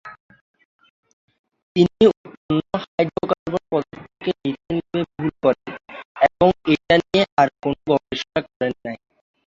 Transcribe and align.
তিনি 1.75 2.03
উৎপন্ন 2.11 2.59
হাইড্রোকার্বন 2.83 3.63
পদার্থকে 3.71 4.31
মিথেন 4.41 4.77
ভেবে 4.83 5.01
ভুল 5.11 5.29
করেন 5.43 5.69
এবং 6.27 6.49
এটা 6.73 6.95
নিয়ে 7.03 7.23
আর 7.39 7.47
কোন 7.61 7.73
গবেষণা 7.89 8.39
করেন 8.47 8.73
নাই। 8.85 8.97